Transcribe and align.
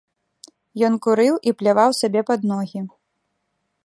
Ён 0.87 0.93
курыў 1.03 1.35
і 1.51 1.53
пляваў 1.59 1.91
сабе 2.01 2.21
пад 2.31 2.47
ногі. 2.53 2.79